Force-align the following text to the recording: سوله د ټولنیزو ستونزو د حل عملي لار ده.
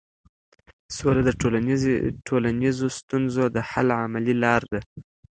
سوله 0.97 1.21
د 1.25 1.29
ټولنیزو 2.27 2.87
ستونزو 2.99 3.43
د 3.55 3.57
حل 3.69 3.87
عملي 4.01 4.35
لار 4.43 4.61
ده. 4.71 4.79